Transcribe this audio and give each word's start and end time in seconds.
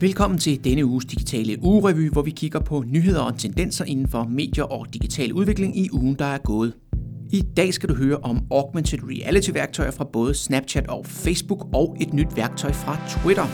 Velkommen 0.00 0.38
til 0.38 0.64
denne 0.64 0.84
uges 0.84 1.04
digitale 1.04 1.56
ugerevy, 1.62 2.10
hvor 2.10 2.22
vi 2.22 2.30
kigger 2.30 2.60
på 2.60 2.84
nyheder 2.86 3.20
og 3.20 3.38
tendenser 3.38 3.84
inden 3.84 4.08
for 4.08 4.24
medier 4.24 4.64
og 4.64 4.86
digital 4.94 5.32
udvikling 5.32 5.78
i 5.78 5.88
ugen, 5.92 6.14
der 6.14 6.24
er 6.24 6.38
gået. 6.38 6.72
I 7.32 7.42
dag 7.56 7.74
skal 7.74 7.88
du 7.88 7.94
høre 7.94 8.16
om 8.16 8.40
augmented 8.50 8.98
reality 9.02 9.50
værktøjer 9.54 9.90
fra 9.90 10.04
både 10.04 10.34
Snapchat 10.34 10.88
og 10.88 11.06
Facebook 11.06 11.68
og 11.74 11.96
et 12.00 12.12
nyt 12.14 12.36
værktøj 12.36 12.72
fra 12.72 12.98
Twitter. 13.08 13.44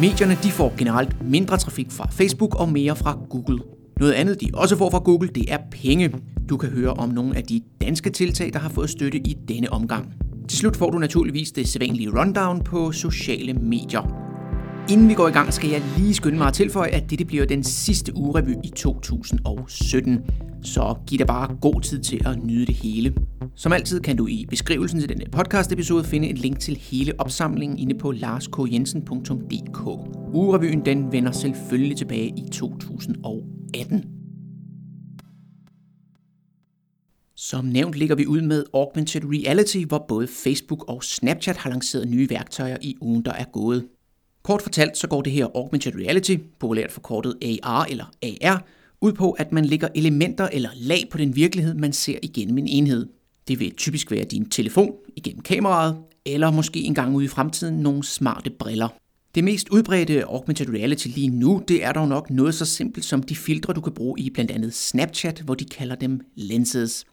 Medierne 0.00 0.38
de 0.42 0.50
får 0.50 0.74
generelt 0.78 1.30
mindre 1.30 1.56
trafik 1.56 1.90
fra 1.90 2.08
Facebook 2.10 2.60
og 2.60 2.68
mere 2.68 2.96
fra 2.96 3.18
Google. 3.30 3.58
Noget 4.00 4.12
andet, 4.12 4.40
de 4.40 4.50
også 4.54 4.76
får 4.76 4.90
fra 4.90 4.98
Google, 4.98 5.28
det 5.28 5.52
er 5.52 5.58
penge. 5.70 6.14
Du 6.48 6.56
kan 6.56 6.68
høre 6.68 6.90
om 6.90 7.08
nogle 7.08 7.36
af 7.36 7.42
de 7.42 7.62
danske 7.80 8.10
tiltag, 8.10 8.52
der 8.52 8.58
har 8.58 8.68
fået 8.68 8.90
støtte 8.90 9.18
i 9.18 9.36
denne 9.48 9.72
omgang. 9.72 10.12
Til 10.48 10.58
slut 10.58 10.76
får 10.76 10.90
du 10.90 10.98
naturligvis 10.98 11.52
det 11.52 11.68
sædvanlige 11.68 12.20
rundown 12.20 12.64
på 12.64 12.92
sociale 12.92 13.52
medier. 13.52 14.27
Inden 14.90 15.08
vi 15.08 15.14
går 15.14 15.28
i 15.28 15.30
gang, 15.30 15.52
skal 15.52 15.70
jeg 15.70 15.82
lige 15.96 16.14
skynde 16.14 16.38
mig 16.38 16.46
at 16.46 16.54
tilføje, 16.54 16.88
at 16.88 17.10
dette 17.10 17.24
bliver 17.24 17.46
den 17.46 17.64
sidste 17.64 18.16
ugerevy 18.16 18.54
i 18.64 18.68
2017. 18.68 20.18
Så 20.62 20.94
giv 21.06 21.18
dig 21.18 21.26
bare 21.26 21.56
god 21.60 21.80
tid 21.80 21.98
til 22.00 22.20
at 22.26 22.44
nyde 22.44 22.66
det 22.66 22.74
hele. 22.74 23.14
Som 23.54 23.72
altid 23.72 24.00
kan 24.00 24.16
du 24.16 24.26
i 24.26 24.46
beskrivelsen 24.50 25.00
til 25.00 25.08
denne 25.08 25.24
podcast 25.32 25.72
episode 25.72 26.04
finde 26.04 26.30
et 26.30 26.38
link 26.38 26.58
til 26.58 26.76
hele 26.76 27.12
opsamlingen 27.18 27.78
inde 27.78 27.98
på 27.98 28.10
larskjensen.dk. 28.10 29.80
Ugerevyen 30.34 30.84
den 30.84 31.12
vender 31.12 31.32
selvfølgelig 31.32 31.96
tilbage 31.96 32.28
i 32.36 32.48
2018. 32.52 34.04
Som 37.36 37.64
nævnt 37.64 37.94
ligger 37.94 38.16
vi 38.16 38.26
ud 38.26 38.40
med 38.40 38.64
Augmented 38.74 39.22
Reality, 39.24 39.78
hvor 39.88 40.04
både 40.08 40.28
Facebook 40.44 40.84
og 40.88 41.04
Snapchat 41.04 41.56
har 41.56 41.70
lanceret 41.70 42.08
nye 42.08 42.30
værktøjer 42.30 42.76
i 42.80 42.96
ugen, 43.00 43.24
der 43.24 43.32
er 43.32 43.44
gået. 43.52 43.84
Kort 44.42 44.62
fortalt 44.62 44.96
så 44.96 45.06
går 45.06 45.22
det 45.22 45.32
her 45.32 45.46
augmented 45.54 45.94
reality, 45.94 46.36
populært 46.58 46.92
forkortet 46.92 47.60
AR 47.62 47.84
eller 47.84 48.04
AR, 48.22 48.64
ud 49.00 49.12
på, 49.12 49.30
at 49.30 49.52
man 49.52 49.64
lægger 49.64 49.88
elementer 49.94 50.48
eller 50.52 50.70
lag 50.74 51.04
på 51.10 51.18
den 51.18 51.36
virkelighed, 51.36 51.74
man 51.74 51.92
ser 51.92 52.18
igennem 52.22 52.58
en 52.58 52.68
enhed. 52.68 53.06
Det 53.48 53.60
vil 53.60 53.74
typisk 53.74 54.10
være 54.10 54.24
din 54.24 54.50
telefon 54.50 54.92
igennem 55.16 55.42
kameraet, 55.42 55.96
eller 56.26 56.50
måske 56.50 56.80
engang 56.80 57.14
ude 57.14 57.24
i 57.24 57.28
fremtiden 57.28 57.74
nogle 57.74 58.04
smarte 58.04 58.50
briller. 58.50 58.88
Det 59.34 59.44
mest 59.44 59.68
udbredte 59.68 60.24
augmented 60.24 60.68
reality 60.68 61.06
lige 61.06 61.28
nu, 61.28 61.62
det 61.68 61.84
er 61.84 61.92
dog 61.92 62.08
nok 62.08 62.30
noget 62.30 62.54
så 62.54 62.64
simpelt 62.64 63.04
som 63.04 63.22
de 63.22 63.36
filtre, 63.36 63.72
du 63.72 63.80
kan 63.80 63.92
bruge 63.92 64.20
i 64.20 64.30
blandt 64.30 64.50
andet 64.50 64.74
Snapchat, 64.74 65.40
hvor 65.40 65.54
de 65.54 65.64
kalder 65.64 65.94
dem 65.94 66.20
lenses. 66.34 67.04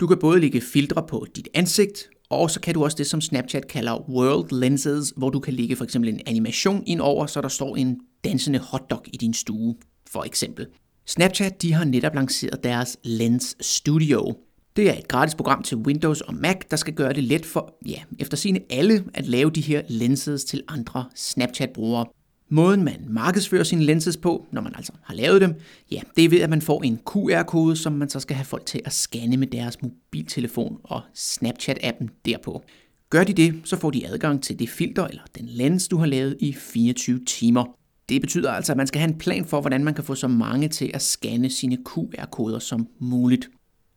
Du 0.00 0.06
kan 0.06 0.18
både 0.18 0.40
lægge 0.40 0.60
filtre 0.60 1.02
på 1.08 1.26
dit 1.36 1.48
ansigt, 1.54 2.10
og 2.30 2.50
så 2.50 2.60
kan 2.60 2.74
du 2.74 2.84
også 2.84 2.96
det, 2.96 3.06
som 3.06 3.20
Snapchat 3.20 3.68
kalder 3.68 4.10
World 4.10 4.60
Lenses, 4.60 5.12
hvor 5.16 5.30
du 5.30 5.40
kan 5.40 5.54
lægge 5.54 5.76
for 5.76 5.84
eksempel 5.84 6.08
en 6.08 6.20
animation 6.26 6.82
ind 6.86 7.00
over, 7.00 7.26
så 7.26 7.40
der 7.40 7.48
står 7.48 7.76
en 7.76 8.00
dansende 8.24 8.58
hotdog 8.58 9.04
i 9.06 9.16
din 9.16 9.34
stue, 9.34 9.76
for 10.10 10.24
eksempel. 10.24 10.66
Snapchat 11.06 11.62
de 11.62 11.72
har 11.72 11.84
netop 11.84 12.14
lanceret 12.14 12.64
deres 12.64 12.96
Lens 13.04 13.56
Studio. 13.60 14.36
Det 14.76 14.90
er 14.90 14.98
et 14.98 15.08
gratis 15.08 15.34
program 15.34 15.62
til 15.62 15.76
Windows 15.76 16.20
og 16.20 16.34
Mac, 16.34 16.56
der 16.70 16.76
skal 16.76 16.94
gøre 16.94 17.12
det 17.12 17.24
let 17.24 17.46
for, 17.46 17.78
ja, 17.86 18.02
efter 18.18 18.36
sine 18.36 18.60
alle 18.70 19.04
at 19.14 19.26
lave 19.26 19.50
de 19.50 19.60
her 19.60 19.82
lenses 19.88 20.44
til 20.44 20.62
andre 20.68 21.04
Snapchat-brugere. 21.14 22.06
Måden 22.52 22.84
man 22.84 23.06
markedsfører 23.08 23.64
sine 23.64 23.84
lenses 23.84 24.16
på, 24.16 24.46
når 24.52 24.60
man 24.60 24.72
altså 24.76 24.92
har 25.02 25.14
lavet 25.14 25.40
dem, 25.40 25.54
ja, 25.90 26.00
det 26.16 26.24
er 26.24 26.28
ved, 26.28 26.40
at 26.40 26.50
man 26.50 26.62
får 26.62 26.82
en 26.82 26.98
QR-kode, 27.06 27.76
som 27.76 27.92
man 27.92 28.08
så 28.08 28.20
skal 28.20 28.36
have 28.36 28.44
folk 28.44 28.66
til 28.66 28.80
at 28.84 28.92
scanne 28.92 29.36
med 29.36 29.46
deres 29.46 29.82
mobiltelefon 29.82 30.78
og 30.84 31.02
Snapchat-appen 31.14 32.22
derpå. 32.24 32.62
Gør 33.10 33.24
de 33.24 33.32
det, 33.32 33.60
så 33.64 33.76
får 33.76 33.90
de 33.90 34.06
adgang 34.06 34.42
til 34.42 34.58
det 34.58 34.68
filter 34.68 35.06
eller 35.06 35.22
den 35.38 35.46
lens, 35.46 35.88
du 35.88 35.96
har 35.96 36.06
lavet 36.06 36.36
i 36.40 36.52
24 36.52 37.24
timer. 37.24 37.64
Det 38.08 38.20
betyder 38.20 38.50
altså, 38.50 38.72
at 38.72 38.76
man 38.76 38.86
skal 38.86 39.00
have 39.00 39.12
en 39.12 39.18
plan 39.18 39.44
for, 39.44 39.60
hvordan 39.60 39.84
man 39.84 39.94
kan 39.94 40.04
få 40.04 40.14
så 40.14 40.28
mange 40.28 40.68
til 40.68 40.90
at 40.94 41.02
scanne 41.02 41.50
sine 41.50 41.78
QR-koder 41.86 42.58
som 42.58 42.88
muligt. 42.98 43.50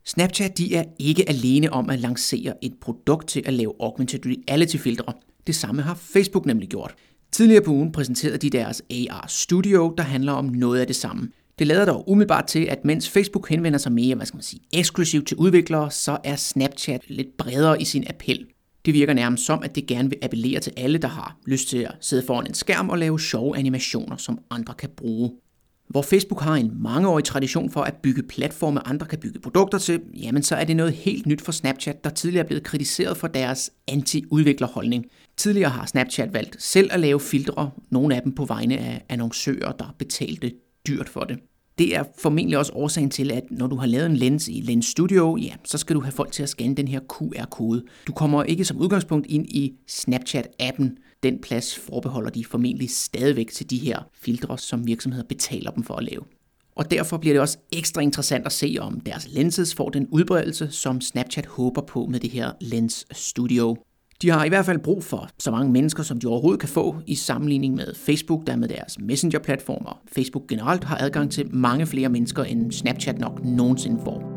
Snapchat 0.06 0.58
de 0.58 0.76
er 0.76 0.84
ikke 1.00 1.30
alene 1.30 1.74
om 1.74 1.90
at 1.90 2.00
lancere 2.00 2.54
et 2.62 2.74
produkt 2.82 3.28
til 3.28 3.44
at 3.46 3.54
lave 3.54 3.74
augmented 3.80 4.20
reality 4.26 4.78
filtre. 4.78 5.14
Det 5.48 5.56
samme 5.56 5.82
har 5.82 5.96
Facebook 5.96 6.46
nemlig 6.46 6.70
gjort. 6.70 6.96
Tidligere 7.34 7.64
på 7.64 7.72
ugen 7.72 7.92
præsenterede 7.92 8.38
de 8.38 8.50
deres 8.50 8.82
AR 8.92 9.26
Studio, 9.28 9.94
der 9.98 10.04
handler 10.04 10.32
om 10.32 10.46
noget 10.46 10.80
af 10.80 10.88
det 10.88 10.96
samme. 10.96 11.30
Det 11.60 11.68
lader 11.68 11.86
dog 11.86 12.10
umiddelbart 12.10 12.46
til, 12.46 12.66
at 12.66 12.86
mens 12.86 13.10
Facebook 13.10 13.50
henvender 13.50 13.80
sig 13.80 13.92
mere, 13.92 14.16
hvad 14.16 14.26
skal 14.26 14.38
man 14.38 14.44
sige, 14.44 14.62
eksklusivt 14.74 15.28
til 15.28 15.38
udviklere, 15.38 15.92
så 15.92 16.18
er 16.24 16.36
Snapchat 16.36 17.02
lidt 17.08 17.38
bredere 17.38 17.82
i 17.82 17.86
sin 17.86 18.04
appel. 18.10 18.46
Det 18.86 18.94
virker 18.94 19.14
nærmest 19.14 19.46
som, 19.46 19.64
at 19.64 19.76
det 19.76 19.88
gerne 19.88 20.10
vil 20.10 20.20
appellere 20.22 20.60
til 20.60 20.74
alle, 20.78 20.98
der 20.98 21.08
har 21.08 21.38
lyst 21.46 21.70
til 21.70 21.78
at 21.78 21.96
sidde 22.02 22.24
foran 22.28 22.48
en 22.48 22.54
skærm 22.54 22.90
og 22.90 22.98
lave 22.98 23.20
sjove 23.20 23.58
animationer, 23.58 24.18
som 24.18 24.40
andre 24.50 24.74
kan 24.74 24.90
bruge. 24.98 25.32
Hvor 25.94 26.02
Facebook 26.02 26.42
har 26.42 26.56
en 26.56 26.72
mangeårig 26.84 27.24
tradition 27.24 27.70
for 27.70 27.82
at 27.82 27.96
bygge 27.96 28.24
platforme, 28.24 28.88
andre 28.88 29.08
kan 29.08 29.20
bygge 29.20 29.40
produkter 29.40 29.78
til, 29.78 30.02
jamen 30.24 30.44
så 30.44 30.56
er 30.56 30.64
det 30.64 30.76
noget 30.76 30.94
helt 30.94 31.26
nyt 31.26 31.42
for 31.42 31.52
Snapchat, 31.52 32.04
der 32.04 32.10
tidligere 32.10 32.44
er 32.44 32.48
blevet 32.48 32.64
kritiseret 32.64 33.18
for 33.18 33.28
deres 33.28 33.72
anti-udviklerholdning. 33.88 35.06
Tidligere 35.38 35.70
har 35.70 35.86
Snapchat 35.86 36.34
valgt 36.34 36.64
selv 36.64 36.90
at 36.94 37.00
lave 37.00 37.20
filtre, 37.20 37.72
nogle 37.90 38.16
af 38.16 38.22
dem 38.22 38.36
på 38.36 38.46
vegne 38.46 38.78
af 38.78 39.06
annoncører, 39.10 39.72
der 39.72 39.96
betalte 40.00 40.52
dyrt 40.88 41.10
for 41.10 41.22
det. 41.22 41.38
Det 41.78 41.96
er 41.96 42.04
formentlig 42.20 42.58
også 42.58 42.74
årsagen 42.76 43.10
til, 43.10 43.32
at 43.32 43.44
når 43.52 43.68
du 43.68 43.76
har 43.76 43.88
lavet 43.88 44.06
en 44.06 44.16
lens 44.16 44.48
i 44.48 44.62
Lens 44.62 44.86
Studio, 44.86 45.38
ja, 45.38 45.54
så 45.66 45.78
skal 45.78 45.96
du 45.96 46.02
have 46.02 46.12
folk 46.12 46.32
til 46.32 46.44
at 46.44 46.50
scanne 46.50 46.76
den 46.76 46.88
her 46.88 47.00
QR-kode. 47.00 47.84
Du 48.08 48.12
kommer 48.12 48.44
ikke 48.44 48.66
som 48.66 48.78
udgangspunkt 48.78 49.28
ind 49.28 49.46
i 49.50 49.74
Snapchat-appen. 49.92 50.98
Den 51.24 51.40
plads 51.42 51.76
forbeholder 51.76 52.30
de 52.30 52.46
formentlig 52.46 52.90
stadigvæk 52.90 53.52
til 53.52 53.70
de 53.70 53.78
her 53.78 54.00
filtre, 54.14 54.58
som 54.58 54.88
virksomheder 54.88 55.24
betaler 55.24 55.72
dem 55.72 55.84
for 55.84 55.96
at 55.96 56.04
lave. 56.04 56.24
Og 56.76 56.92
derfor 56.92 57.18
bliver 57.18 57.34
det 57.34 57.42
også 57.42 57.58
ekstra 57.72 58.02
interessant 58.02 58.46
at 58.46 58.52
se, 58.52 58.78
om 58.80 59.00
deres 59.00 59.28
lenses 59.32 59.76
får 59.76 59.90
den 59.90 60.08
udbredelse, 60.12 60.72
som 60.72 61.02
Snapchat 61.02 61.46
håber 61.46 61.82
på 61.82 62.06
med 62.06 62.20
det 62.20 62.30
her 62.30 62.52
Lens 62.62 63.06
Studio. 63.12 63.78
De 64.22 64.30
har 64.30 64.46
i 64.46 64.50
hvert 64.50 64.66
fald 64.66 64.80
brug 64.80 65.04
for 65.04 65.30
så 65.40 65.52
mange 65.52 65.72
mennesker, 65.72 66.04
som 66.04 66.20
de 66.20 66.28
overhovedet 66.28 66.60
kan 66.60 66.70
få 66.70 66.96
i 67.08 67.16
sammenligning 67.16 67.76
med 67.76 67.96
Facebook, 67.96 68.48
der 68.48 68.56
med 68.56 68.68
deres 68.68 69.00
messenger-platformer. 69.00 70.02
Facebook 70.16 70.48
generelt 70.48 70.84
har 70.84 70.98
adgang 70.98 71.32
til 71.32 71.56
mange 71.56 71.86
flere 71.86 72.10
mennesker, 72.10 72.44
end 72.44 72.72
Snapchat 72.72 73.20
nok 73.20 73.46
nogensinde 73.46 74.02
får. 74.04 74.33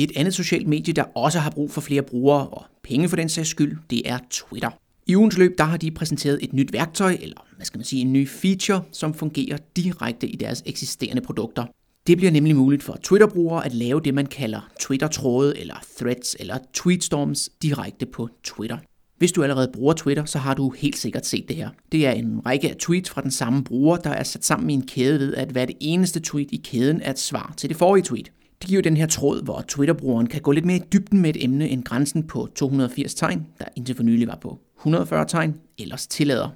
Et 0.00 0.12
andet 0.16 0.34
socialt 0.34 0.68
medie, 0.68 0.94
der 0.94 1.02
også 1.02 1.38
har 1.38 1.50
brug 1.50 1.70
for 1.70 1.80
flere 1.80 2.02
brugere 2.02 2.48
og 2.48 2.64
penge 2.82 3.08
for 3.08 3.16
den 3.16 3.28
sags 3.28 3.48
skyld, 3.48 3.78
det 3.90 4.10
er 4.10 4.18
Twitter. 4.30 4.70
I 5.06 5.16
ugens 5.16 5.38
løb 5.38 5.58
der 5.58 5.64
har 5.64 5.76
de 5.76 5.90
præsenteret 5.90 6.38
et 6.42 6.52
nyt 6.52 6.72
værktøj, 6.72 7.16
eller 7.20 7.46
hvad 7.56 7.66
skal 7.66 7.78
man 7.78 7.84
sige, 7.84 8.02
en 8.02 8.12
ny 8.12 8.28
feature, 8.28 8.82
som 8.92 9.14
fungerer 9.14 9.58
direkte 9.76 10.28
i 10.28 10.36
deres 10.36 10.62
eksisterende 10.66 11.22
produkter. 11.22 11.64
Det 12.06 12.16
bliver 12.16 12.30
nemlig 12.30 12.56
muligt 12.56 12.82
for 12.82 12.98
Twitter-brugere 13.02 13.66
at 13.66 13.74
lave 13.74 14.00
det, 14.00 14.14
man 14.14 14.26
kalder 14.26 14.70
Twitter-tråde 14.80 15.58
eller 15.58 15.74
threads 15.98 16.36
eller 16.40 16.58
tweetstorms 16.72 17.50
direkte 17.62 18.06
på 18.06 18.28
Twitter. 18.44 18.78
Hvis 19.16 19.32
du 19.32 19.42
allerede 19.42 19.70
bruger 19.72 19.92
Twitter, 19.92 20.24
så 20.24 20.38
har 20.38 20.54
du 20.54 20.70
helt 20.70 20.98
sikkert 20.98 21.26
set 21.26 21.48
det 21.48 21.56
her. 21.56 21.70
Det 21.92 22.06
er 22.06 22.12
en 22.12 22.46
række 22.46 22.70
af 22.70 22.76
tweets 22.76 23.10
fra 23.10 23.22
den 23.22 23.30
samme 23.30 23.64
bruger, 23.64 23.96
der 23.96 24.10
er 24.10 24.22
sat 24.22 24.44
sammen 24.44 24.70
i 24.70 24.74
en 24.74 24.86
kæde 24.86 25.18
ved, 25.18 25.34
at 25.34 25.48
hver 25.48 25.64
det 25.64 25.76
eneste 25.80 26.20
tweet 26.20 26.48
i 26.52 26.60
kæden 26.64 27.00
er 27.00 27.10
et 27.10 27.18
svar 27.18 27.54
til 27.56 27.68
det 27.68 27.76
forrige 27.76 28.04
tweet. 28.04 28.32
Det 28.60 28.68
giver 28.68 28.82
den 28.82 28.96
her 28.96 29.06
tråd, 29.06 29.42
hvor 29.42 29.64
Twitter-brugeren 29.68 30.26
kan 30.26 30.42
gå 30.42 30.52
lidt 30.52 30.64
mere 30.64 30.76
i 30.76 30.82
dybden 30.92 31.20
med 31.20 31.30
et 31.30 31.44
emne 31.44 31.68
end 31.68 31.84
grænsen 31.84 32.22
på 32.22 32.48
280 32.54 33.14
tegn, 33.14 33.46
der 33.58 33.64
indtil 33.76 33.94
for 33.94 34.02
nylig 34.02 34.28
var 34.28 34.38
på 34.40 34.58
140 34.78 35.24
tegn, 35.28 35.54
ellers 35.78 36.06
tillader. 36.06 36.48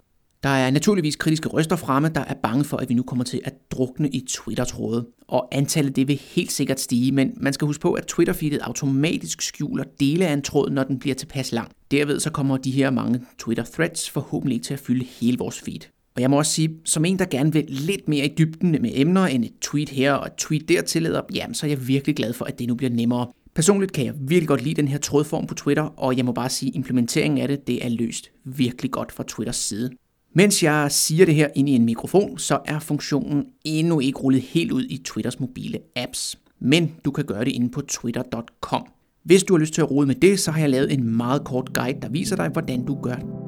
Der 0.42 0.48
er 0.48 0.70
naturligvis 0.70 1.16
kritiske 1.16 1.48
røster 1.48 1.76
fremme, 1.76 2.08
der 2.08 2.20
er 2.20 2.34
bange 2.34 2.64
for, 2.64 2.76
at 2.76 2.88
vi 2.88 2.94
nu 2.94 3.02
kommer 3.02 3.24
til 3.24 3.40
at 3.44 3.54
drukne 3.70 4.08
i 4.08 4.24
Twitter-tråde. 4.28 5.06
Og 5.28 5.49
antallet 5.52 5.96
det 5.96 6.08
vil 6.08 6.20
helt 6.34 6.52
sikkert 6.52 6.81
stige, 6.81 7.12
men 7.12 7.32
man 7.37 7.52
skal 7.52 7.66
huske 7.66 7.82
på, 7.82 7.93
at 7.93 8.06
Twitter-feedet 8.06 8.58
automatisk 8.58 9.43
skjuler 9.43 9.84
dele 10.00 10.26
af 10.26 10.32
en 10.32 10.43
tråd, 10.43 10.70
når 10.70 10.84
den 10.84 10.98
bliver 10.98 11.14
tilpas 11.14 11.52
lang. 11.52 11.70
Derved 11.90 12.20
så 12.20 12.31
kommer 12.31 12.56
de 12.56 12.70
her 12.70 12.90
mange 12.90 13.20
Twitter-threads 13.38 14.10
forhåbentlig 14.10 14.55
ikke 14.55 14.64
til 14.64 14.75
at 14.75 14.81
fylde 14.81 15.05
hele 15.20 15.38
vores 15.38 15.60
feed. 15.60 15.81
Og 16.17 16.23
jeg 16.23 16.31
må 16.31 16.38
også 16.38 16.53
sige, 16.53 16.70
som 16.85 17.05
en, 17.05 17.19
der 17.19 17.25
gerne 17.25 17.53
vil 17.53 17.64
lidt 17.69 18.09
mere 18.09 18.26
i 18.26 18.35
dybden 18.38 18.70
med 18.70 18.91
emner 18.94 19.26
end 19.26 19.44
et 19.44 19.53
tweet 19.61 19.88
her 19.88 20.12
og 20.12 20.26
et 20.26 20.32
tweet 20.38 20.69
der 20.69 20.82
tillader, 20.82 21.20
jamen 21.35 21.55
så 21.55 21.67
er 21.67 21.70
jeg 21.70 21.88
virkelig 21.88 22.17
glad 22.17 22.32
for, 22.32 22.44
at 22.44 22.59
det 22.59 22.69
nu 22.69 22.75
bliver 22.75 22.91
nemmere. 22.91 23.26
Personligt 23.55 23.93
kan 23.93 24.06
jeg 24.06 24.14
virkelig 24.19 24.49
godt 24.49 24.62
lide 24.62 24.75
den 24.75 24.88
her 24.88 24.99
trådform 24.99 25.47
på 25.47 25.55
Twitter, 25.55 25.82
og 25.82 26.17
jeg 26.17 26.25
må 26.25 26.32
bare 26.32 26.49
sige, 26.49 26.69
at 26.69 26.75
implementeringen 26.75 27.41
af 27.41 27.49
det, 27.49 27.67
det 27.67 27.85
er 27.85 27.88
løst 27.88 28.31
virkelig 28.44 28.91
godt 28.91 29.12
fra 29.12 29.25
Twitters 29.29 29.56
side. 29.56 29.91
Mens 30.35 30.62
jeg 30.62 30.93
siger 30.93 31.26
det 31.26 31.35
her 31.35 31.49
ind 31.55 31.69
i 31.69 31.73
en 31.73 31.85
mikrofon, 31.85 32.38
så 32.38 32.58
er 32.65 32.79
funktionen 32.79 33.44
endnu 33.65 34.00
ikke 34.00 34.19
rullet 34.19 34.43
helt 34.43 34.73
ud 34.73 34.85
i 34.85 35.03
Twitters 35.05 35.41
mobile 35.41 35.79
apps. 35.97 36.38
Men 36.61 36.93
du 37.05 37.11
kan 37.11 37.25
gøre 37.25 37.44
det 37.44 37.53
inde 37.53 37.70
på 37.70 37.81
twitter.com. 37.81 38.87
Hvis 39.25 39.43
du 39.43 39.55
har 39.55 39.58
lyst 39.58 39.75
til 39.75 39.82
at 39.82 39.91
rode 39.91 40.06
med 40.06 40.15
det, 40.15 40.41
så 40.41 40.50
har 40.50 40.61
jeg 40.61 40.70
lavet 40.70 40.93
en 40.93 41.17
meget 41.17 41.44
kort 41.44 41.73
guide, 41.75 42.00
der 42.00 42.08
viser 42.08 42.37
dig, 42.37 42.49
hvordan 42.49 42.85
du 42.85 42.99
gør 43.03 43.42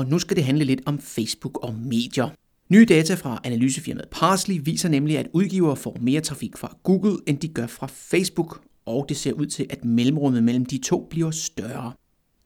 Og 0.00 0.06
nu 0.06 0.18
skal 0.18 0.36
det 0.36 0.44
handle 0.44 0.64
lidt 0.64 0.80
om 0.86 0.98
Facebook 0.98 1.58
og 1.62 1.74
medier. 1.74 2.28
Nye 2.68 2.84
data 2.84 3.14
fra 3.14 3.40
analysefirmaet 3.44 4.08
Parsley 4.10 4.60
viser 4.64 4.88
nemlig, 4.88 5.18
at 5.18 5.28
udgivere 5.32 5.76
får 5.76 5.96
mere 6.00 6.20
trafik 6.20 6.56
fra 6.56 6.76
Google, 6.82 7.16
end 7.26 7.38
de 7.38 7.48
gør 7.48 7.66
fra 7.66 7.86
Facebook, 7.86 8.60
og 8.86 9.06
det 9.08 9.16
ser 9.16 9.32
ud 9.32 9.46
til, 9.46 9.66
at 9.70 9.84
mellemrummet 9.84 10.44
mellem 10.44 10.66
de 10.66 10.78
to 10.78 11.06
bliver 11.10 11.30
større. 11.30 11.92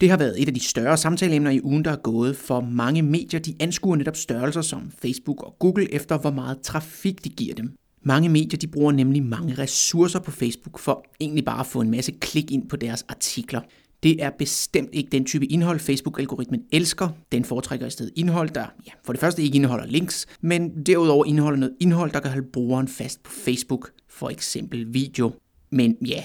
Det 0.01 0.11
har 0.11 0.17
været 0.17 0.43
et 0.43 0.49
af 0.49 0.55
de 0.55 0.61
større 0.61 0.97
samtaleemner 0.97 1.51
i 1.51 1.61
ugen, 1.63 1.85
der 1.85 1.91
er 1.91 1.97
gået, 1.97 2.37
for 2.37 2.61
mange 2.61 3.03
medier 3.03 3.41
de 3.41 3.55
anskuer 3.61 3.97
netop 3.97 4.17
størrelser 4.17 4.63
som 4.63 4.91
Facebook 5.03 5.43
og 5.43 5.57
Google 5.59 5.95
efter, 5.95 6.19
hvor 6.19 6.31
meget 6.31 6.61
trafik 6.61 7.25
de 7.25 7.29
giver 7.29 7.55
dem. 7.55 7.73
Mange 8.03 8.29
medier 8.29 8.59
de 8.59 8.67
bruger 8.67 8.93
nemlig 8.93 9.23
mange 9.23 9.55
ressourcer 9.55 10.19
på 10.19 10.31
Facebook 10.31 10.79
for 10.79 11.05
egentlig 11.21 11.45
bare 11.45 11.61
at 11.61 11.67
få 11.67 11.81
en 11.81 11.91
masse 11.91 12.13
klik 12.13 12.51
ind 12.51 12.69
på 12.69 12.77
deres 12.77 13.05
artikler. 13.09 13.61
Det 14.05 14.23
er 14.23 14.31
bestemt 14.31 14.89
ikke 14.93 15.11
den 15.11 15.25
type 15.25 15.47
indhold, 15.47 15.81
Facebook-algoritmen 15.81 16.63
elsker. 16.73 17.09
Den 17.33 17.45
foretrækker 17.45 17.87
i 17.87 17.91
stedet 17.91 18.13
indhold, 18.17 18.51
der 18.51 18.67
ja, 18.87 18.91
for 19.05 19.13
det 19.13 19.21
første 19.21 19.43
ikke 19.43 19.57
indeholder 19.57 19.87
links, 19.87 20.27
men 20.41 20.85
derudover 20.87 21.25
indeholder 21.25 21.59
noget 21.59 21.75
indhold, 21.81 22.13
der 22.13 22.21
kan 22.21 22.31
holde 22.31 22.47
brugeren 22.53 22.89
fast 22.89 23.23
på 23.23 23.31
Facebook, 23.31 23.91
for 24.09 24.31
eksempel 24.31 24.95
video. 24.95 25.33
Men 25.71 25.97
ja, 26.07 26.23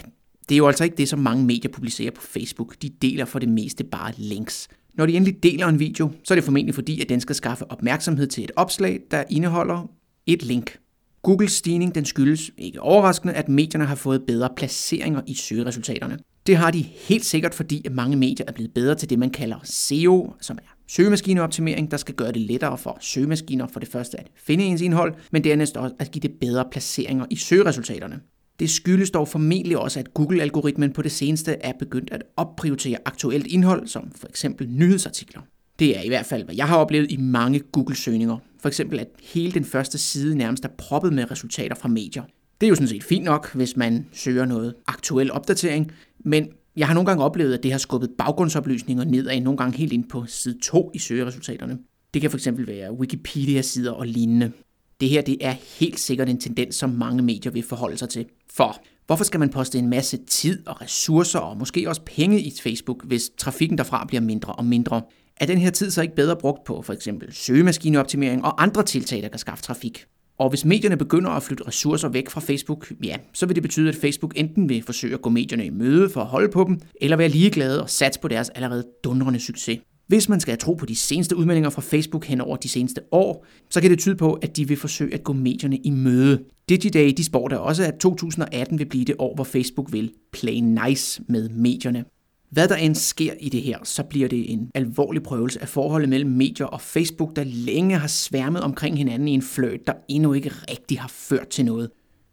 det 0.50 0.56
er 0.56 0.58
jo 0.58 0.68
altså 0.68 0.84
ikke 0.84 0.96
det, 0.96 1.10
som 1.10 1.20
mange 1.20 1.46
medier 1.46 1.72
publicerer 1.72 2.12
på 2.12 2.22
Facebook. 2.22 2.82
De 2.82 2.90
deler 2.90 3.26
for 3.26 3.40
det 3.40 3.50
meste 3.50 3.84
bare 3.84 4.14
links. 4.18 4.68
Når 4.94 5.06
de 5.06 5.14
endelig 5.14 5.44
deler 5.44 5.68
en 5.68 5.80
video, 5.80 6.12
så 6.24 6.34
er 6.34 6.36
det 6.36 6.44
formentlig 6.44 6.76
fordi, 6.76 7.02
at 7.02 7.10
den 7.10 7.22
skal 7.22 7.36
skaffe 7.36 7.72
opmærksomhed 7.72 8.28
til 8.28 8.44
et 8.44 8.52
opslag, 8.56 9.00
der 9.12 9.24
indeholder 9.30 9.90
et 10.26 10.44
link. 10.44 10.78
Googles 11.22 11.52
stigning 11.52 11.96
den 11.96 12.06
skyldes, 12.06 12.52
ikke 12.58 12.82
overraskende, 12.82 13.34
at 13.34 13.50
medierne 13.50 13.86
har 13.86 13.96
fået 13.96 14.24
bedre 14.28 14.50
placeringer 14.56 15.22
i 15.28 15.34
søgeresultaterne. 15.34 16.18
Det 16.50 16.58
har 16.58 16.72
de 16.72 16.82
helt 16.82 17.26
sikkert, 17.26 17.56
fordi 17.56 17.82
at 17.86 17.92
mange 17.92 18.18
medier 18.18 18.46
er 18.48 18.52
blevet 18.52 18.74
bedre 18.74 18.96
til 18.96 19.10
det, 19.10 19.20
man 19.20 19.30
kalder 19.30 19.58
SEO, 19.64 20.34
som 20.42 20.58
er 20.58 20.76
søgemaskineoptimering, 20.88 21.92
der 21.92 21.98
skal 21.98 22.16
gøre 22.16 22.32
det 22.32 22.42
lettere 22.42 22.78
for 22.78 22.98
søgemaskiner 23.02 23.68
for 23.68 23.80
det 23.80 23.90
første 23.90 24.20
at 24.20 24.28
finde 24.36 24.64
ens 24.64 24.82
indhold, 24.82 25.14
men 25.32 25.44
dernæst 25.44 25.78
også 25.78 25.96
at 26.00 26.12
give 26.12 26.22
det 26.22 26.32
bedre 26.42 26.66
placeringer 26.72 27.26
i 27.30 27.36
søgeresultaterne. 27.36 28.20
Det 28.60 28.70
skyldes 28.70 29.12
dog 29.12 29.28
formentlig 29.28 29.78
også, 29.78 30.00
at 30.00 30.14
Google-algoritmen 30.14 30.94
på 30.94 31.02
det 31.02 31.12
seneste 31.12 31.52
er 31.52 31.74
begyndt 31.80 32.12
at 32.12 32.24
opprioritere 32.38 32.98
aktuelt 33.06 33.48
indhold, 33.48 33.88
som 33.88 34.12
for 34.16 34.28
eksempel 34.28 34.70
nyhedsartikler. 34.70 35.42
Det 35.80 35.98
er 35.98 36.02
i 36.02 36.08
hvert 36.08 36.26
fald, 36.26 36.44
hvad 36.44 36.56
jeg 36.56 36.68
har 36.68 36.78
oplevet 36.78 37.12
i 37.12 37.18
mange 37.18 37.60
Google-søgninger. 37.60 38.38
For 38.62 38.68
eksempel, 38.68 39.00
at 39.00 39.08
hele 39.24 39.52
den 39.52 39.66
første 39.66 39.98
side 39.98 40.38
nærmest 40.38 40.66
er 40.66 40.70
proppet 40.78 41.14
med 41.14 41.32
resultater 41.32 41.76
fra 41.76 41.90
medier. 41.90 42.24
Det 42.62 42.68
er 42.68 42.70
jo 42.70 42.76
sådan 42.76 42.88
set 42.88 43.04
fint 43.04 43.26
nok, 43.26 43.54
hvis 43.54 43.78
man 43.78 44.06
søger 44.14 44.46
noget 44.46 44.74
aktuel 44.88 45.32
opdatering, 45.32 45.92
men 46.26 46.48
jeg 46.76 46.88
har 46.88 46.94
nogle 46.94 47.08
gange 47.08 47.24
oplevet, 47.24 47.54
at 47.54 47.64
det 47.64 47.72
har 47.72 47.78
skubbet 47.78 48.10
baggrundsoplysninger 48.18 49.04
nedad, 49.04 49.40
nogle 49.40 49.58
gange 49.58 49.78
helt 49.78 49.94
ind 49.94 50.10
på 50.10 50.26
side 50.28 50.60
2 50.60 50.92
i 50.94 51.00
søgeresultaterne. 51.00 51.78
Det 52.14 52.22
kan 52.22 52.32
fx 52.32 52.48
være 52.58 52.94
Wikipedia-sider 52.94 53.92
og 53.92 54.08
lignende. 54.08 54.52
Det 55.00 55.10
her 55.10 55.22
det 55.22 55.38
er 55.42 55.56
helt 55.80 56.00
sikkert 56.00 56.30
en 56.30 56.40
tendens, 56.40 56.76
som 56.76 56.90
mange 56.90 57.24
medier 57.24 57.52
vil 57.52 57.64
forholde 57.64 57.98
sig 57.98 58.10
til. 58.10 58.26
For 58.54 58.82
hvorfor 59.08 59.24
skal 59.24 59.40
man 59.40 59.50
poste 59.50 59.80
en 59.80 59.90
masse 59.90 60.18
tid 60.28 60.68
og 60.68 60.82
ressourcer 60.82 61.40
og 61.40 61.58
måske 61.58 61.90
også 61.90 62.02
penge 62.02 62.42
i 62.42 62.54
Facebook, 62.64 63.06
hvis 63.06 63.32
trafikken 63.38 63.78
derfra 63.78 64.06
bliver 64.06 64.22
mindre 64.22 64.54
og 64.54 64.66
mindre? 64.66 65.02
Er 65.38 65.46
den 65.46 65.58
her 65.58 65.70
tid 65.70 65.92
så 65.92 66.02
ikke 66.02 66.16
bedre 66.16 66.36
brugt 66.36 66.64
på 66.64 66.82
for 66.82 66.94
eksempel 66.94 67.34
søgemaskineoptimering 67.34 68.46
og 68.46 68.64
andre 68.64 68.84
tiltag, 68.84 69.22
der 69.22 69.28
kan 69.28 69.40
skaffe 69.40 69.64
trafik? 69.64 70.06
Og 70.40 70.50
hvis 70.50 70.66
medierne 70.66 70.98
begynder 70.98 71.30
at 71.30 71.44
flytte 71.44 71.68
ressourcer 71.68 72.10
væk 72.10 72.30
fra 72.30 72.42
Facebook, 72.42 72.92
ja, 73.04 73.16
så 73.34 73.46
vil 73.46 73.56
det 73.56 73.64
betyde, 73.64 73.90
at 73.90 73.96
Facebook 73.96 74.34
enten 74.36 74.70
vil 74.70 74.84
forsøge 74.84 75.14
at 75.14 75.22
gå 75.22 75.30
medierne 75.30 75.66
i 75.66 75.70
møde 75.70 76.10
for 76.10 76.22
at 76.22 76.28
holde 76.28 76.50
på 76.50 76.64
dem, 76.64 76.80
eller 77.02 77.18
være 77.18 77.30
ligeglade 77.30 77.84
og 77.84 77.90
satse 77.90 78.20
på 78.20 78.28
deres 78.28 78.50
allerede 78.50 78.84
dundrende 79.04 79.40
succes. 79.40 79.80
Hvis 80.08 80.30
man 80.30 80.40
skal 80.40 80.58
tro 80.58 80.74
på 80.74 80.86
de 80.86 80.96
seneste 80.96 81.36
udmeldinger 81.36 81.70
fra 81.70 81.82
Facebook 81.82 82.26
hen 82.26 82.42
over 82.42 82.58
de 82.58 82.70
seneste 82.70 83.02
år, 83.12 83.46
så 83.70 83.82
kan 83.82 83.92
det 83.92 84.00
tyde 84.00 84.16
på, 84.16 84.34
at 84.34 84.58
de 84.58 84.68
vil 84.68 84.78
forsøge 84.78 85.14
at 85.14 85.24
gå 85.24 85.34
medierne 85.34 85.78
i 85.78 85.90
møde. 85.90 86.44
Digiday 86.70 87.14
de 87.18 87.24
spår 87.24 87.48
da 87.48 87.56
også, 87.56 87.84
at 87.84 87.94
2018 88.00 88.80
vil 88.80 88.86
blive 88.86 89.06
det 89.06 89.16
år, 89.20 89.36
hvor 89.36 89.44
Facebook 89.44 89.92
vil 89.92 90.12
play 90.32 90.54
nice 90.54 91.22
med 91.28 91.50
medierne. 91.50 92.06
Hvad 92.50 92.68
der 92.68 92.76
end 92.76 92.96
sker 92.96 93.34
i 93.40 93.50
det 93.50 93.62
her, 93.62 93.78
så 93.84 94.04
bliver 94.04 94.28
det 94.28 94.54
en 94.54 94.72
alvorlig 94.76 95.24
prøvelse 95.24 95.62
af 95.62 95.68
forholdet 95.68 96.10
mellem 96.10 96.32
medier 96.32 96.68
og 96.68 96.82
Facebook, 96.82 97.36
der 97.36 97.44
længe 97.44 97.98
har 97.98 98.08
sværmet 98.08 98.62
omkring 98.62 98.98
hinanden 98.98 99.28
i 99.28 99.32
en 99.32 99.42
fløjt, 99.42 99.88
der 99.88 99.94
endnu 100.08 100.34
ikke 100.34 100.52
rigtig 100.72 101.00
har 101.00 101.08
ført 101.08 101.48
til 101.48 101.66
noget. 101.66 101.90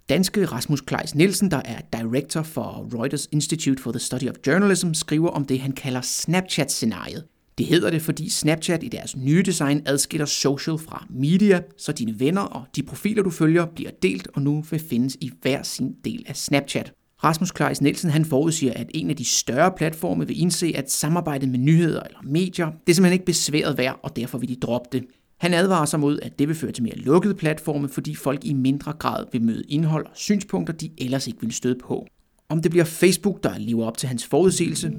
Danske 0.08 0.44
Rasmus 0.44 0.80
Kleis 0.80 1.14
Nielsen, 1.14 1.50
der 1.50 1.62
er 1.64 1.80
director 1.98 2.42
for 2.42 2.88
Reuters 2.94 3.28
Institute 3.32 3.82
for 3.82 3.92
the 3.92 3.98
Study 3.98 4.28
of 4.28 4.34
Journalism, 4.46 4.92
skriver 4.92 5.28
om 5.28 5.44
det, 5.44 5.60
han 5.60 5.72
kalder 5.72 6.00
Snapchat-scenariet. 6.00 7.24
Det 7.58 7.66
hedder 7.66 7.90
det, 7.90 8.02
fordi 8.02 8.30
Snapchat 8.30 8.82
i 8.82 8.88
deres 8.88 9.16
nye 9.16 9.42
design 9.42 9.82
adskiller 9.86 10.26
social 10.26 10.78
fra 10.78 11.06
media, 11.10 11.60
så 11.76 11.92
dine 11.92 12.20
venner 12.20 12.42
og 12.42 12.64
de 12.76 12.82
profiler, 12.82 13.22
du 13.22 13.30
følger, 13.30 13.66
bliver 13.66 13.90
delt 14.02 14.28
og 14.34 14.42
nu 14.42 14.64
vil 14.70 14.80
findes 14.80 15.16
i 15.20 15.30
hver 15.42 15.62
sin 15.62 15.92
del 16.04 16.24
af 16.26 16.36
Snapchat. 16.36 16.92
Rasmus 17.24 17.50
Kleis 17.50 17.80
Nielsen 17.80 18.10
han 18.10 18.24
forudsiger, 18.24 18.72
at 18.76 18.90
en 18.94 19.10
af 19.10 19.16
de 19.16 19.24
større 19.24 19.72
platforme 19.76 20.26
vil 20.26 20.40
indse, 20.40 20.72
at 20.76 20.90
samarbejdet 20.90 21.48
med 21.48 21.58
nyheder 21.58 22.02
eller 22.02 22.18
medier, 22.22 22.66
det 22.66 22.92
er 22.92 22.94
simpelthen 22.94 23.12
ikke 23.12 23.24
besværet 23.24 23.78
værd, 23.78 24.00
og 24.02 24.16
derfor 24.16 24.38
vil 24.38 24.48
de 24.48 24.56
droppe 24.56 24.88
det. 24.92 25.04
Han 25.38 25.54
advarer 25.54 25.84
sig 25.84 26.00
mod, 26.00 26.18
at 26.22 26.38
det 26.38 26.48
vil 26.48 26.56
føre 26.56 26.72
til 26.72 26.82
mere 26.82 26.96
lukkede 26.96 27.34
platforme, 27.34 27.88
fordi 27.88 28.14
folk 28.14 28.44
i 28.44 28.52
mindre 28.52 28.92
grad 28.92 29.24
vil 29.32 29.42
møde 29.42 29.62
indhold 29.68 30.06
og 30.06 30.12
synspunkter, 30.14 30.74
de 30.74 30.90
ellers 30.98 31.26
ikke 31.26 31.40
ville 31.40 31.54
støde 31.54 31.78
på. 31.84 32.06
Om 32.48 32.62
det 32.62 32.70
bliver 32.70 32.84
Facebook, 32.84 33.44
der 33.44 33.58
lever 33.58 33.86
op 33.86 33.98
til 33.98 34.08
hans 34.08 34.26
forudsigelse, 34.26 34.92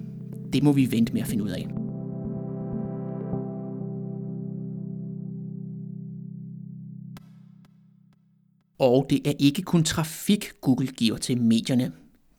det 0.53 0.63
må 0.63 0.71
vi 0.71 0.91
vente 0.91 1.13
med 1.13 1.21
at 1.21 1.27
finde 1.27 1.43
ud 1.43 1.49
af. 1.49 1.67
Og 8.79 9.05
det 9.09 9.27
er 9.27 9.33
ikke 9.39 9.61
kun 9.61 9.83
trafik, 9.83 10.51
Google 10.61 10.87
giver 10.87 11.17
til 11.17 11.41
medierne. 11.41 11.91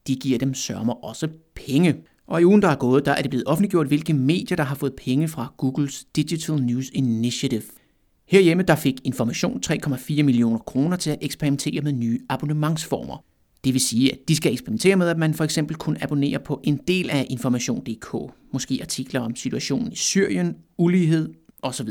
De 0.08 0.16
giver 0.16 0.38
dem 0.38 0.54
sørmer 0.54 0.92
også 1.04 1.28
penge. 1.54 1.96
Og 2.26 2.40
i 2.40 2.44
ugen, 2.44 2.62
der 2.62 2.68
er 2.68 2.76
gået, 2.76 3.06
der 3.06 3.12
er 3.12 3.22
det 3.22 3.30
blevet 3.30 3.46
offentliggjort, 3.46 3.86
hvilke 3.86 4.14
medier, 4.14 4.56
der 4.56 4.64
har 4.64 4.74
fået 4.74 4.94
penge 4.94 5.28
fra 5.28 5.52
Googles 5.56 6.04
Digital 6.16 6.62
News 6.62 6.90
Initiative. 6.92 7.62
Herhjemme 8.28 8.62
der 8.62 8.76
fik 8.76 9.00
Information 9.04 9.62
3,4 9.66 10.22
millioner 10.22 10.58
kroner 10.58 10.96
til 10.96 11.10
at 11.10 11.18
eksperimentere 11.20 11.80
med 11.80 11.92
nye 11.92 12.20
abonnementsformer. 12.28 13.24
Det 13.64 13.72
vil 13.72 13.80
sige, 13.80 14.12
at 14.12 14.18
de 14.28 14.36
skal 14.36 14.52
eksperimentere 14.52 14.96
med, 14.96 15.08
at 15.08 15.18
man 15.18 15.34
for 15.34 15.44
eksempel 15.44 15.76
kun 15.76 15.96
abonnerer 16.00 16.38
på 16.38 16.60
en 16.64 16.80
del 16.88 17.10
af 17.10 17.26
information.dk, 17.30 18.32
måske 18.52 18.78
artikler 18.82 19.20
om 19.20 19.36
situationen 19.36 19.92
i 19.92 19.96
Syrien, 19.96 20.56
ulighed 20.78 21.34
osv. 21.62 21.88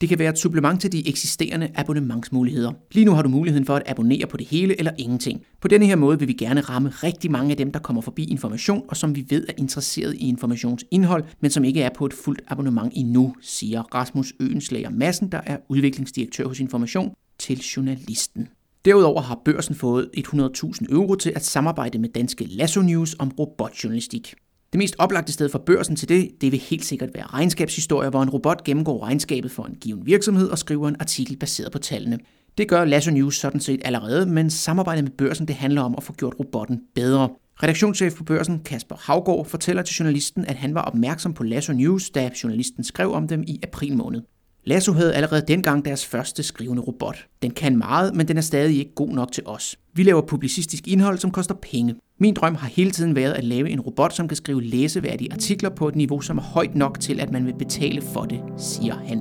Det 0.00 0.08
kan 0.08 0.18
være 0.18 0.30
et 0.30 0.38
supplement 0.38 0.80
til 0.80 0.92
de 0.92 1.08
eksisterende 1.08 1.70
abonnementsmuligheder. 1.74 2.72
Lige 2.92 3.04
nu 3.04 3.12
har 3.12 3.22
du 3.22 3.28
muligheden 3.28 3.66
for 3.66 3.76
at 3.76 3.82
abonnere 3.86 4.26
på 4.26 4.36
det 4.36 4.46
hele 4.46 4.78
eller 4.78 4.92
ingenting. 4.98 5.42
På 5.60 5.68
denne 5.68 5.86
her 5.86 5.96
måde 5.96 6.18
vil 6.18 6.28
vi 6.28 6.32
gerne 6.32 6.60
ramme 6.60 6.88
rigtig 6.88 7.30
mange 7.30 7.50
af 7.50 7.56
dem, 7.56 7.72
der 7.72 7.78
kommer 7.78 8.02
forbi 8.02 8.24
information, 8.24 8.82
og 8.88 8.96
som 8.96 9.16
vi 9.16 9.26
ved 9.28 9.46
er 9.48 9.52
interesseret 9.58 10.14
i 10.14 10.28
informationsindhold, 10.28 11.24
men 11.40 11.50
som 11.50 11.64
ikke 11.64 11.82
er 11.82 11.90
på 11.96 12.06
et 12.06 12.14
fuldt 12.14 12.42
abonnement 12.48 12.92
endnu, 12.96 13.34
siger 13.40 13.82
Rasmus 13.94 14.32
Øenslager 14.40 14.90
Massen, 14.90 15.32
der 15.32 15.40
er 15.46 15.56
udviklingsdirektør 15.68 16.48
hos 16.48 16.60
Information, 16.60 17.14
til 17.38 17.58
journalisten. 17.58 18.48
Derudover 18.84 19.20
har 19.20 19.40
børsen 19.44 19.74
fået 19.74 20.10
100.000 20.16 20.92
euro 20.92 21.14
til 21.14 21.32
at 21.36 21.44
samarbejde 21.44 21.98
med 21.98 22.08
danske 22.08 22.44
Lasso 22.44 22.82
News 22.82 23.16
om 23.18 23.30
robotjournalistik. 23.38 24.34
Det 24.72 24.78
mest 24.78 24.94
oplagte 24.98 25.32
sted 25.32 25.48
for 25.48 25.58
børsen 25.58 25.96
til 25.96 26.08
det, 26.08 26.30
det 26.40 26.52
vil 26.52 26.60
helt 26.60 26.84
sikkert 26.84 27.10
være 27.14 27.26
regnskabshistorier, 27.26 28.10
hvor 28.10 28.22
en 28.22 28.30
robot 28.30 28.64
gennemgår 28.64 29.02
regnskabet 29.04 29.50
for 29.50 29.64
en 29.64 29.74
given 29.74 30.06
virksomhed 30.06 30.48
og 30.48 30.58
skriver 30.58 30.88
en 30.88 30.96
artikel 31.00 31.36
baseret 31.36 31.72
på 31.72 31.78
tallene. 31.78 32.18
Det 32.58 32.68
gør 32.68 32.84
Lasso 32.84 33.10
News 33.10 33.36
sådan 33.36 33.60
set 33.60 33.80
allerede, 33.84 34.26
men 34.26 34.50
samarbejdet 34.50 35.04
med 35.04 35.12
børsen 35.12 35.48
det 35.48 35.56
handler 35.56 35.82
om 35.82 35.94
at 35.96 36.02
få 36.02 36.12
gjort 36.12 36.34
robotten 36.40 36.80
bedre. 36.94 37.28
Redaktionschef 37.62 38.14
på 38.14 38.24
børsen, 38.24 38.60
Kasper 38.64 38.96
Havgård, 39.00 39.46
fortæller 39.46 39.82
til 39.82 39.96
journalisten, 39.96 40.44
at 40.44 40.56
han 40.56 40.74
var 40.74 40.82
opmærksom 40.82 41.34
på 41.34 41.44
Lasso 41.44 41.72
News, 41.72 42.10
da 42.10 42.30
journalisten 42.42 42.84
skrev 42.84 43.12
om 43.12 43.28
dem 43.28 43.42
i 43.46 43.60
april 43.62 43.96
måned. 43.96 44.22
Lasso 44.68 44.92
havde 44.92 45.14
allerede 45.14 45.44
dengang 45.48 45.84
deres 45.84 46.06
første 46.06 46.42
skrivende 46.42 46.82
robot. 46.82 47.26
Den 47.42 47.50
kan 47.50 47.76
meget, 47.76 48.14
men 48.14 48.28
den 48.28 48.36
er 48.36 48.40
stadig 48.40 48.78
ikke 48.78 48.94
god 48.94 49.08
nok 49.08 49.32
til 49.32 49.42
os. 49.46 49.76
Vi 49.94 50.02
laver 50.02 50.20
publicistisk 50.20 50.88
indhold, 50.88 51.18
som 51.18 51.30
koster 51.30 51.54
penge. 51.54 51.94
Min 52.20 52.34
drøm 52.34 52.54
har 52.54 52.68
hele 52.68 52.90
tiden 52.90 53.16
været 53.16 53.32
at 53.32 53.44
lave 53.44 53.70
en 53.70 53.80
robot, 53.80 54.12
som 54.12 54.28
kan 54.28 54.36
skrive 54.36 54.62
læseværdige 54.62 55.32
artikler 55.32 55.70
på 55.70 55.88
et 55.88 55.96
niveau, 55.96 56.20
som 56.20 56.38
er 56.38 56.42
højt 56.42 56.74
nok 56.74 57.00
til, 57.00 57.20
at 57.20 57.32
man 57.32 57.46
vil 57.46 57.54
betale 57.58 58.02
for 58.02 58.24
det, 58.24 58.40
siger 58.56 58.94
han. 58.94 59.18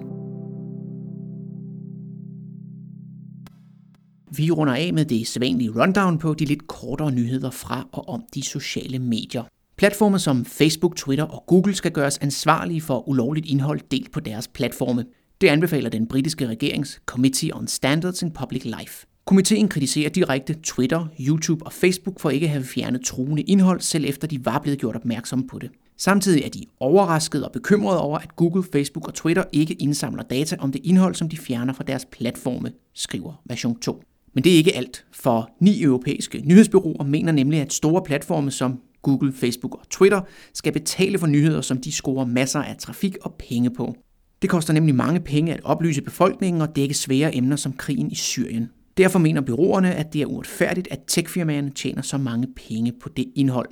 Vi 4.37 4.51
runder 4.51 4.73
af 4.73 4.93
med 4.93 5.05
det 5.05 5.27
sædvanlige 5.27 5.81
rundown 5.81 6.17
på 6.17 6.33
de 6.33 6.45
lidt 6.45 6.67
kortere 6.67 7.11
nyheder 7.11 7.49
fra 7.49 7.87
og 7.91 8.09
om 8.09 8.23
de 8.35 8.43
sociale 8.43 8.99
medier. 8.99 9.43
Platforme 9.77 10.19
som 10.19 10.45
Facebook, 10.45 10.95
Twitter 10.95 11.25
og 11.25 11.43
Google 11.47 11.75
skal 11.75 11.91
gøres 11.91 12.17
ansvarlige 12.17 12.81
for 12.81 13.09
ulovligt 13.09 13.45
indhold 13.45 13.79
delt 13.91 14.11
på 14.11 14.19
deres 14.19 14.47
platforme. 14.47 15.05
Det 15.41 15.47
anbefaler 15.47 15.89
den 15.89 16.07
britiske 16.07 16.47
regerings 16.47 17.01
Committee 17.05 17.55
on 17.55 17.67
Standards 17.67 18.21
in 18.21 18.31
Public 18.31 18.63
Life. 18.63 19.05
Komiteen 19.25 19.67
kritiserer 19.67 20.09
direkte 20.09 20.55
Twitter, 20.63 21.07
YouTube 21.19 21.65
og 21.65 21.73
Facebook 21.73 22.19
for 22.19 22.29
ikke 22.29 22.45
at 22.45 22.49
have 22.49 22.63
fjernet 22.63 23.01
truende 23.01 23.41
indhold, 23.41 23.81
selv 23.81 24.05
efter 24.07 24.27
de 24.27 24.45
var 24.45 24.59
blevet 24.59 24.79
gjort 24.79 24.95
opmærksom 24.95 25.47
på 25.47 25.59
det. 25.59 25.69
Samtidig 25.97 26.43
er 26.43 26.49
de 26.49 26.63
overrasket 26.79 27.45
og 27.45 27.51
bekymrede 27.51 28.01
over, 28.01 28.17
at 28.17 28.35
Google, 28.35 28.63
Facebook 28.71 29.07
og 29.07 29.13
Twitter 29.13 29.43
ikke 29.51 29.73
indsamler 29.73 30.23
data 30.23 30.55
om 30.59 30.71
det 30.71 30.81
indhold, 30.83 31.15
som 31.15 31.29
de 31.29 31.37
fjerner 31.37 31.73
fra 31.73 31.83
deres 31.83 32.05
platforme, 32.11 32.71
skriver 32.93 33.41
version 33.45 33.79
2. 33.79 34.03
Men 34.33 34.43
det 34.43 34.53
er 34.53 34.57
ikke 34.57 34.75
alt, 34.75 35.05
for 35.11 35.49
ni 35.59 35.83
europæiske 35.83 36.41
nyhedsbyråer 36.45 37.03
mener 37.03 37.31
nemlig, 37.31 37.61
at 37.61 37.73
store 37.73 38.01
platforme 38.05 38.51
som 38.51 38.79
Google, 39.01 39.33
Facebook 39.33 39.75
og 39.75 39.89
Twitter 39.89 40.21
skal 40.53 40.73
betale 40.73 41.19
for 41.19 41.27
nyheder, 41.27 41.61
som 41.61 41.77
de 41.77 41.91
scorer 41.91 42.25
masser 42.25 42.59
af 42.59 42.77
trafik 42.77 43.17
og 43.21 43.35
penge 43.39 43.69
på. 43.69 43.95
Det 44.41 44.49
koster 44.49 44.73
nemlig 44.73 44.95
mange 44.95 45.19
penge 45.19 45.53
at 45.53 45.59
oplyse 45.63 46.01
befolkningen 46.01 46.61
og 46.61 46.75
dække 46.75 46.93
svære 46.93 47.35
emner 47.35 47.55
som 47.55 47.73
krigen 47.73 48.11
i 48.11 48.15
Syrien. 48.15 48.69
Derfor 48.97 49.19
mener 49.19 49.41
byråerne, 49.41 49.95
at 49.95 50.13
det 50.13 50.21
er 50.21 50.25
uretfærdigt, 50.25 50.87
at 50.91 50.99
techfirmaerne 51.07 51.69
tjener 51.69 52.01
så 52.01 52.17
mange 52.17 52.47
penge 52.67 52.93
på 53.01 53.09
det 53.09 53.25
indhold. 53.35 53.69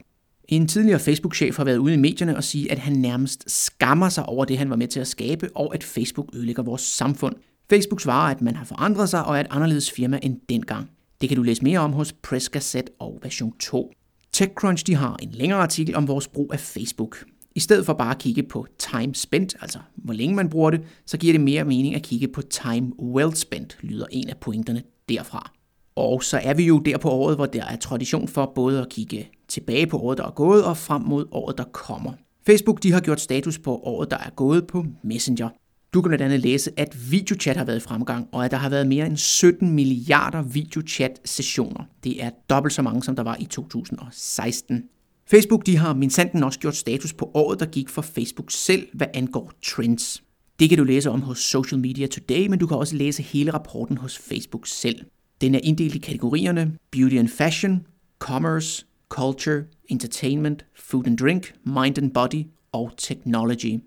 En 0.47 0.67
tidligere 0.67 0.99
Facebook-chef 0.99 1.57
har 1.57 1.63
været 1.63 1.77
ude 1.77 1.93
i 1.93 1.97
medierne 1.97 2.37
og 2.37 2.43
sige, 2.43 2.71
at 2.71 2.79
han 2.79 2.93
nærmest 2.93 3.43
skammer 3.47 4.09
sig 4.09 4.25
over 4.25 4.45
det, 4.45 4.57
han 4.57 4.69
var 4.69 4.75
med 4.75 4.87
til 4.87 4.99
at 4.99 5.07
skabe, 5.07 5.49
og 5.55 5.75
at 5.75 5.83
Facebook 5.83 6.29
ødelægger 6.33 6.63
vores 6.63 6.81
samfund. 6.81 7.35
Facebook 7.69 8.01
svarer, 8.01 8.31
at 8.31 8.41
man 8.41 8.55
har 8.55 8.65
forandret 8.65 9.09
sig 9.09 9.25
og 9.25 9.35
er 9.35 9.39
et 9.39 9.47
anderledes 9.49 9.91
firma 9.91 10.19
end 10.23 10.37
dengang. 10.49 10.89
Det 11.21 11.29
kan 11.29 11.35
du 11.35 11.43
læse 11.43 11.63
mere 11.63 11.79
om 11.79 11.93
hos 11.93 12.13
Press 12.13 12.49
Gazette 12.49 12.91
og 12.99 13.19
version 13.23 13.53
2. 13.59 13.93
TechCrunch 14.33 14.85
de 14.87 14.95
har 14.95 15.15
en 15.21 15.31
længere 15.31 15.59
artikel 15.59 15.95
om 15.95 16.07
vores 16.07 16.27
brug 16.27 16.49
af 16.53 16.59
Facebook. 16.59 17.23
I 17.55 17.59
stedet 17.59 17.85
for 17.85 17.93
bare 17.93 18.11
at 18.11 18.17
kigge 18.17 18.43
på 18.43 18.65
time 18.77 19.15
spent, 19.15 19.55
altså 19.61 19.79
hvor 19.95 20.13
længe 20.13 20.35
man 20.35 20.49
bruger 20.49 20.71
det, 20.71 20.81
så 21.05 21.17
giver 21.17 21.33
det 21.33 21.41
mere 21.41 21.63
mening 21.63 21.95
at 21.95 22.03
kigge 22.03 22.27
på 22.27 22.41
time 22.41 22.99
well 22.99 23.35
spent, 23.35 23.77
lyder 23.81 24.05
en 24.11 24.29
af 24.29 24.37
pointerne 24.37 24.83
derfra. 25.09 25.51
Og 25.95 26.23
så 26.23 26.39
er 26.43 26.53
vi 26.53 26.63
jo 26.63 26.79
der 26.79 26.97
på 26.97 27.09
året, 27.09 27.35
hvor 27.35 27.45
der 27.45 27.65
er 27.65 27.75
tradition 27.75 28.27
for 28.27 28.51
både 28.55 28.81
at 28.81 28.89
kigge 28.89 29.29
tilbage 29.47 29.87
på 29.87 29.97
året, 29.97 30.17
der 30.17 30.25
er 30.25 30.31
gået, 30.31 30.63
og 30.65 30.77
frem 30.77 31.01
mod 31.01 31.25
året, 31.31 31.57
der 31.57 31.63
kommer. 31.63 32.11
Facebook 32.45 32.83
de 32.83 32.91
har 32.91 32.99
gjort 32.99 33.21
status 33.21 33.59
på 33.59 33.75
året, 33.75 34.11
der 34.11 34.17
er 34.17 34.29
gået 34.29 34.67
på 34.67 34.85
Messenger. 35.03 35.49
Du 35.93 36.01
kan 36.01 36.09
blandt 36.09 36.23
andet 36.23 36.39
læse, 36.39 36.71
at 36.77 37.11
videochat 37.11 37.57
har 37.57 37.65
været 37.65 37.77
i 37.77 37.79
fremgang, 37.79 38.27
og 38.31 38.45
at 38.45 38.51
der 38.51 38.57
har 38.57 38.69
været 38.69 38.87
mere 38.87 39.05
end 39.05 39.17
17 39.17 39.71
milliarder 39.71 40.41
videochat-sessioner. 40.41 41.83
Det 42.03 42.23
er 42.23 42.29
dobbelt 42.49 42.73
så 42.73 42.81
mange, 42.81 43.03
som 43.03 43.15
der 43.15 43.23
var 43.23 43.37
i 43.39 43.45
2016. 43.45 44.83
Facebook 45.29 45.65
de 45.65 45.77
har 45.77 45.93
minsanten 45.93 46.43
også 46.43 46.59
gjort 46.59 46.75
status 46.75 47.13
på 47.13 47.31
året, 47.33 47.59
der 47.59 47.65
gik 47.65 47.89
for 47.89 48.01
Facebook 48.01 48.51
selv, 48.51 48.87
hvad 48.93 49.07
angår 49.13 49.51
trends. 49.63 50.23
Det 50.59 50.69
kan 50.69 50.77
du 50.77 50.83
læse 50.83 51.09
om 51.09 51.21
hos 51.21 51.39
Social 51.39 51.81
Media 51.81 52.07
Today, 52.07 52.47
men 52.47 52.59
du 52.59 52.67
kan 52.67 52.77
også 52.77 52.95
læse 52.95 53.23
hele 53.23 53.53
rapporten 53.53 53.97
hos 53.97 54.17
Facebook 54.17 54.67
selv. 54.67 55.05
Den 55.41 55.55
er 55.55 55.59
inddelt 55.63 55.95
i 55.95 55.97
kategorierne 55.97 56.77
Beauty 56.91 57.15
and 57.15 57.27
Fashion, 57.27 57.85
Commerce, 58.19 58.85
Culture, 59.09 59.63
Entertainment, 59.89 60.65
Food 60.75 61.07
and 61.07 61.17
Drink, 61.17 61.53
Mind 61.65 61.97
and 61.97 62.11
Body 62.11 62.43
og 62.71 62.91
Technology. 62.97 63.79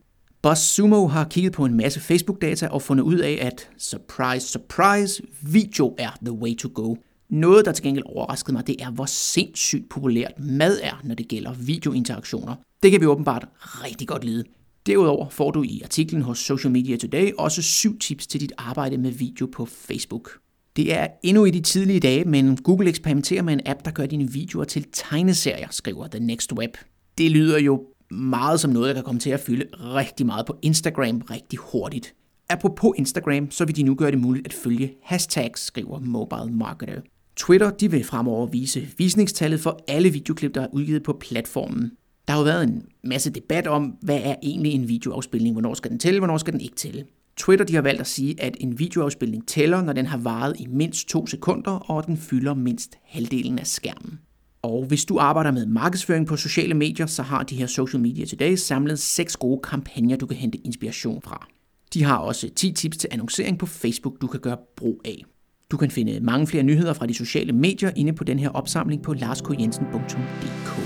BuzzSumo 0.43 1.07
har 1.07 1.25
kigget 1.25 1.53
på 1.53 1.65
en 1.65 1.75
masse 1.75 2.01
Facebook-data 2.01 2.69
og 2.69 2.83
fundet 2.83 3.05
ud 3.05 3.19
af, 3.19 3.39
at 3.41 3.71
surprise, 3.79 4.49
surprise, 4.49 5.23
video 5.43 5.95
er 5.99 6.11
the 6.23 6.33
way 6.33 6.57
to 6.57 6.71
go. 6.75 6.95
Noget, 7.31 7.65
der 7.65 7.73
til 7.73 7.85
gengæld 7.85 8.05
overraskede 8.07 8.53
mig, 8.53 8.67
det 8.67 8.77
er, 8.83 8.91
hvor 8.91 9.07
sindssygt 9.07 9.89
populært 9.89 10.33
mad 10.39 10.79
er, 10.83 11.01
når 11.05 11.15
det 11.15 11.29
gælder 11.29 11.53
videointeraktioner. 11.53 12.55
Det 12.83 12.91
kan 12.91 13.01
vi 13.01 13.07
åbenbart 13.07 13.49
rigtig 13.61 14.09
godt 14.09 14.25
lide. 14.25 14.45
Derudover 14.87 15.29
får 15.29 15.51
du 15.51 15.63
i 15.63 15.81
artiklen 15.85 16.23
hos 16.23 16.39
Social 16.39 16.73
Media 16.73 16.97
Today 16.97 17.33
også 17.39 17.63
syv 17.63 17.99
tips 17.99 18.27
til 18.27 18.41
dit 18.41 18.53
arbejde 18.59 18.99
med 18.99 19.11
video 19.11 19.47
på 19.47 19.67
Facebook. 19.67 20.31
Det 20.77 20.95
er 20.95 21.07
endnu 21.23 21.45
i 21.45 21.51
de 21.51 21.61
tidlige 21.61 22.01
dage, 22.01 22.25
men 22.25 22.57
Google 22.57 22.89
eksperimenterer 22.89 23.43
med 23.43 23.53
en 23.53 23.61
app, 23.67 23.85
der 23.85 23.91
gør 23.91 24.07
dine 24.07 24.33
videoer 24.33 24.65
til 24.65 24.87
tegneserier, 24.93 25.69
skriver 25.71 26.07
The 26.07 26.21
Next 26.21 26.53
Web. 26.53 26.77
Det 27.19 27.31
lyder 27.31 27.59
jo 27.59 27.85
meget 28.11 28.61
som 28.61 28.71
noget, 28.71 28.89
der 28.89 28.95
kan 28.95 29.05
komme 29.05 29.21
til 29.21 29.31
at 29.31 29.41
fylde 29.41 29.67
rigtig 29.77 30.27
meget 30.27 30.47
på 30.47 30.59
Instagram 30.63 31.19
rigtig 31.31 31.59
hurtigt. 31.59 32.15
Apropos 32.49 32.93
Instagram, 32.97 33.51
så 33.51 33.65
vil 33.65 33.77
de 33.77 33.83
nu 33.83 33.95
gøre 33.95 34.11
det 34.11 34.21
muligt 34.21 34.47
at 34.47 34.53
følge 34.53 34.93
hashtags, 35.03 35.61
skriver 35.61 36.01
Mobile 36.01 36.57
Marketer. 36.57 37.01
Twitter 37.39 37.71
de 37.71 37.91
vil 37.91 38.05
fremover 38.05 38.47
vise 38.47 38.89
visningstallet 38.97 39.61
for 39.61 39.81
alle 39.89 40.11
videoklip, 40.11 40.55
der 40.55 40.63
er 40.63 40.69
udgivet 40.73 41.03
på 41.03 41.17
platformen. 41.21 41.93
Der 42.29 42.33
har 42.33 42.41
jo 42.41 42.45
været 42.45 42.65
en 42.65 42.83
masse 43.05 43.31
debat 43.31 43.67
om, 43.67 43.85
hvad 44.03 44.21
er 44.23 44.35
egentlig 44.43 44.73
en 44.73 44.89
videoafspilning, 44.89 45.55
hvornår 45.55 45.75
skal 45.75 45.91
den 45.91 45.99
tælle, 45.99 46.21
hvornår 46.21 46.39
skal 46.39 46.53
den 46.53 46.61
ikke 46.61 46.77
tælle. 46.77 47.05
Twitter 47.37 47.65
de 47.65 47.75
har 47.75 47.83
valgt 47.83 48.01
at 48.01 48.07
sige, 48.07 48.43
at 48.43 48.57
en 48.61 48.79
videoafspilning 48.79 49.49
tæller, 49.49 49.83
når 49.83 49.93
den 49.93 50.07
har 50.07 50.19
varet 50.19 50.61
i 50.61 50.67
mindst 50.67 51.09
to 51.09 51.27
sekunder, 51.27 51.71
og 51.71 52.07
den 52.07 52.17
fylder 52.17 52.55
mindst 52.55 52.99
halvdelen 53.05 53.59
af 53.59 53.67
skærmen. 53.67 54.19
Og 54.63 54.85
hvis 54.85 55.05
du 55.05 55.19
arbejder 55.19 55.51
med 55.51 55.67
markedsføring 55.67 56.27
på 56.27 56.37
sociale 56.37 56.75
medier, 56.75 57.07
så 57.07 57.23
har 57.23 57.43
de 57.43 57.57
her 57.57 57.67
Social 57.67 58.03
Media 58.03 58.25
Today 58.25 58.55
samlet 58.55 58.99
seks 58.99 59.37
gode 59.37 59.61
kampagner, 59.63 60.17
du 60.17 60.27
kan 60.27 60.37
hente 60.37 60.59
inspiration 60.59 61.23
fra. 61.23 61.47
De 61.95 62.05
har 62.05 62.17
også 62.17 62.49
10 62.57 62.73
tips 62.73 62.97
til 62.97 63.09
annoncering 63.13 63.59
på 63.59 63.67
Facebook, 63.67 64.21
du 64.21 64.27
kan 64.27 64.41
gøre 64.41 64.57
brug 64.77 65.01
af. 65.05 65.25
Du 65.71 65.77
kan 65.77 65.91
finde 65.91 66.21
mange 66.21 66.47
flere 66.47 66.63
nyheder 66.63 66.93
fra 66.93 67.07
de 67.07 67.15
sociale 67.15 67.53
medier 67.53 67.91
inde 67.97 68.13
på 68.13 68.25
den 68.25 68.39
her 68.39 68.49
opsamling 68.49 69.03
på 69.03 69.13
larskjensen.dk. 69.13 70.81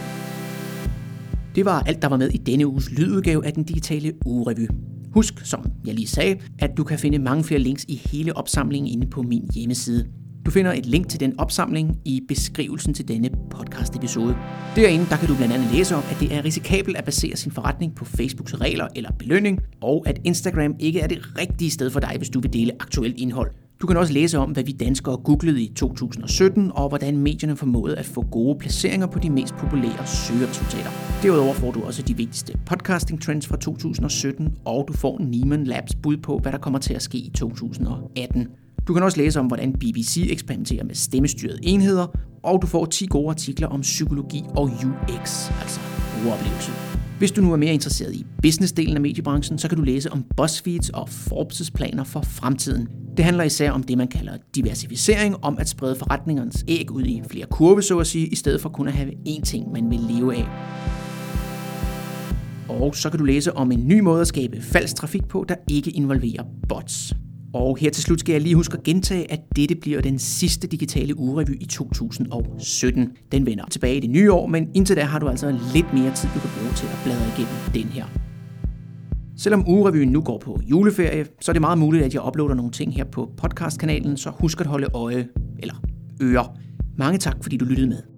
Det 1.54 1.64
var 1.64 1.80
alt, 1.80 2.02
der 2.02 2.08
var 2.08 2.16
med 2.16 2.28
i 2.28 2.36
denne 2.36 2.66
uges 2.66 2.90
lydudgave 2.90 3.46
af 3.46 3.52
den 3.52 3.64
digitale 3.64 4.12
ugerevy. 4.26 4.68
Husk, 5.12 5.46
som 5.46 5.66
jeg 5.86 5.94
lige 5.94 6.06
sagde, 6.06 6.38
at 6.58 6.70
du 6.76 6.84
kan 6.84 6.98
finde 6.98 7.18
mange 7.18 7.44
flere 7.44 7.60
links 7.60 7.84
i 7.88 8.00
hele 8.12 8.36
opsamlingen 8.36 8.92
inde 8.92 9.06
på 9.10 9.22
min 9.22 9.50
hjemmeside. 9.54 10.06
Du 10.46 10.50
finder 10.50 10.72
et 10.72 10.86
link 10.86 11.08
til 11.08 11.20
den 11.20 11.40
opsamling 11.40 12.00
i 12.04 12.20
beskrivelsen 12.28 12.94
til 12.94 13.08
denne 13.08 13.30
podcast 13.50 13.96
episode. 13.96 14.36
Derinde 14.76 15.06
der 15.10 15.16
kan 15.16 15.28
du 15.28 15.36
blandt 15.36 15.54
andet 15.54 15.72
læse 15.72 15.94
om, 15.94 16.02
at 16.10 16.16
det 16.20 16.34
er 16.34 16.44
risikabelt 16.44 16.96
at 16.96 17.04
basere 17.04 17.36
sin 17.36 17.52
forretning 17.52 17.94
på 17.94 18.04
Facebooks 18.04 18.60
regler 18.60 18.88
eller 18.96 19.12
belønning, 19.12 19.60
og 19.80 20.04
at 20.06 20.20
Instagram 20.24 20.74
ikke 20.78 21.00
er 21.00 21.06
det 21.06 21.38
rigtige 21.38 21.70
sted 21.70 21.90
for 21.90 22.00
dig, 22.00 22.14
hvis 22.18 22.30
du 22.30 22.40
vil 22.40 22.52
dele 22.52 22.72
aktuelt 22.80 23.20
indhold. 23.20 23.50
Du 23.82 23.86
kan 23.86 23.96
også 23.96 24.12
læse 24.12 24.38
om, 24.38 24.50
hvad 24.50 24.64
vi 24.64 24.72
danskere 24.72 25.16
googlede 25.16 25.62
i 25.62 25.72
2017, 25.76 26.70
og 26.74 26.88
hvordan 26.88 27.18
medierne 27.18 27.56
formåede 27.56 27.96
at 27.96 28.06
få 28.06 28.22
gode 28.30 28.58
placeringer 28.58 29.06
på 29.06 29.18
de 29.18 29.30
mest 29.30 29.54
populære 29.54 30.06
søgeresultater. 30.06 30.90
Derudover 31.22 31.54
får 31.54 31.70
du 31.70 31.82
også 31.82 32.02
de 32.02 32.16
vigtigste 32.16 32.52
podcasting 32.66 33.22
trends 33.22 33.46
fra 33.46 33.56
2017, 33.56 34.54
og 34.64 34.84
du 34.88 34.92
får 34.92 35.18
Neiman 35.18 35.64
Labs 35.64 35.94
bud 35.94 36.16
på, 36.16 36.38
hvad 36.38 36.52
der 36.52 36.58
kommer 36.58 36.78
til 36.78 36.94
at 36.94 37.02
ske 37.02 37.18
i 37.18 37.30
2018. 37.34 38.48
Du 38.88 38.94
kan 38.94 39.02
også 39.02 39.18
læse 39.18 39.40
om, 39.40 39.46
hvordan 39.46 39.72
BBC 39.72 40.28
eksperimenterer 40.30 40.84
med 40.84 40.94
stemmestyrede 40.94 41.58
enheder, 41.62 42.06
og 42.42 42.62
du 42.62 42.66
får 42.66 42.84
10 42.84 43.06
gode 43.06 43.28
artikler 43.28 43.68
om 43.68 43.80
psykologi 43.80 44.42
og 44.56 44.64
UX, 44.64 45.50
altså 45.60 45.80
brugeroplevelse. 46.14 46.72
Hvis 47.18 47.32
du 47.32 47.40
nu 47.40 47.52
er 47.52 47.56
mere 47.56 47.74
interesseret 47.74 48.14
i 48.14 48.26
businessdelen 48.42 48.94
af 48.94 49.00
mediebranchen, 49.00 49.58
så 49.58 49.68
kan 49.68 49.78
du 49.78 49.84
læse 49.84 50.12
om 50.12 50.24
BuzzFeeds 50.36 50.90
og 50.90 51.08
Forbes' 51.08 51.70
planer 51.74 52.04
for 52.04 52.20
fremtiden. 52.20 52.88
Det 53.16 53.24
handler 53.24 53.44
især 53.44 53.70
om 53.70 53.82
det, 53.82 53.98
man 53.98 54.08
kalder 54.08 54.32
diversificering, 54.54 55.36
om 55.42 55.58
at 55.58 55.68
sprede 55.68 55.96
forretningernes 55.96 56.64
æg 56.68 56.90
ud 56.90 57.04
i 57.04 57.22
flere 57.30 57.46
kurve, 57.50 57.82
så 57.82 57.98
at 57.98 58.06
sige, 58.06 58.26
i 58.26 58.34
stedet 58.34 58.60
for 58.60 58.68
kun 58.68 58.88
at 58.88 58.94
have 58.94 59.10
én 59.28 59.42
ting, 59.42 59.72
man 59.72 59.90
vil 59.90 60.00
leve 60.10 60.36
af. 60.36 60.46
Og 62.68 62.96
så 62.96 63.10
kan 63.10 63.18
du 63.18 63.24
læse 63.24 63.56
om 63.56 63.72
en 63.72 63.88
ny 63.88 64.00
måde 64.00 64.20
at 64.20 64.26
skabe 64.26 64.62
falsk 64.62 64.96
trafik 64.96 65.28
på, 65.28 65.44
der 65.48 65.54
ikke 65.70 65.90
involverer 65.90 66.42
bots. 66.68 67.14
Og 67.54 67.76
her 67.80 67.90
til 67.90 68.02
slut 68.02 68.20
skal 68.20 68.32
jeg 68.32 68.40
lige 68.40 68.54
huske 68.54 68.76
at 68.76 68.82
gentage, 68.82 69.32
at 69.32 69.40
dette 69.56 69.74
bliver 69.74 70.00
den 70.00 70.18
sidste 70.18 70.66
digitale 70.66 71.18
ugerevy 71.18 71.60
i 71.60 71.64
2017. 71.64 73.12
Den 73.32 73.46
vender 73.46 73.64
tilbage 73.64 73.96
i 73.96 74.00
det 74.00 74.10
nye 74.10 74.32
år, 74.32 74.46
men 74.46 74.68
indtil 74.74 74.96
da 74.96 75.02
har 75.02 75.18
du 75.18 75.28
altså 75.28 75.58
lidt 75.74 75.94
mere 75.94 76.14
tid, 76.14 76.28
du 76.34 76.40
kan 76.40 76.50
bruge 76.58 76.72
til 76.76 76.86
at 76.86 76.98
bladre 77.04 77.26
igennem 77.36 77.54
den 77.74 77.92
her. 77.92 78.31
Selvom 79.36 79.68
ugerevyen 79.68 80.08
nu 80.08 80.20
går 80.20 80.38
på 80.38 80.60
juleferie, 80.64 81.26
så 81.40 81.50
er 81.50 81.52
det 81.52 81.60
meget 81.60 81.78
muligt, 81.78 82.04
at 82.04 82.14
jeg 82.14 82.26
uploader 82.26 82.54
nogle 82.54 82.70
ting 82.70 82.94
her 82.94 83.04
på 83.04 83.30
podcastkanalen, 83.36 84.16
så 84.16 84.30
husk 84.30 84.60
at 84.60 84.66
holde 84.66 84.86
øje, 84.94 85.28
eller 85.58 85.74
øre. 86.22 86.46
Mange 86.96 87.18
tak, 87.18 87.36
fordi 87.42 87.56
du 87.56 87.64
lyttede 87.64 87.88
med. 87.88 88.11